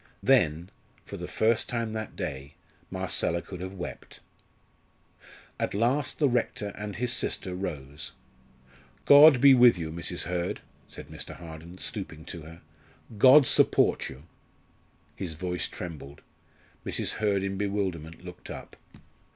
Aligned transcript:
Then, 0.23 0.71
for 1.05 1.15
the 1.15 1.27
first 1.27 1.69
time 1.69 1.93
that 1.93 2.15
day, 2.15 2.55
Marcella 2.89 3.39
could 3.39 3.61
have 3.61 3.75
wept. 3.75 4.19
At 5.59 5.75
last 5.75 6.17
the 6.17 6.27
rector 6.27 6.69
and 6.69 6.95
his 6.95 7.13
sister 7.13 7.53
rose. 7.53 8.11
"God 9.05 9.39
be 9.39 9.53
with 9.53 9.77
you, 9.77 9.91
Mrs. 9.91 10.23
Hurd," 10.23 10.61
said 10.89 11.09
Mr. 11.09 11.35
Harden, 11.35 11.77
stooping 11.77 12.25
to 12.25 12.41
her; 12.41 12.61
"God 13.19 13.45
support 13.45 14.09
you!" 14.09 14.23
His 15.15 15.35
voice 15.35 15.67
trembled. 15.67 16.21
Mrs. 16.83 17.11
Hurd 17.21 17.43
in 17.43 17.55
bewilderment 17.59 18.25
looked 18.25 18.49
up. 18.49 18.75